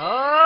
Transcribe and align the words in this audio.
Oh! 0.00 0.37